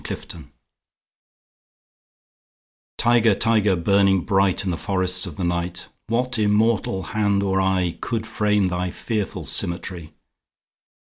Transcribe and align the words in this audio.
The 0.03 0.15
Tiger 0.15 0.49
TIGER, 2.97 3.35
tiger, 3.35 3.75
burning 3.75 4.21
bright 4.21 4.65
In 4.65 4.71
the 4.71 4.75
forests 4.75 5.27
of 5.27 5.35
the 5.35 5.43
night, 5.43 5.89
What 6.07 6.39
immortal 6.39 7.03
hand 7.13 7.43
or 7.43 7.61
eye 7.61 7.99
Could 8.01 8.25
frame 8.25 8.65
thy 8.65 8.89
fearful 8.89 9.45
symmetry? 9.45 10.13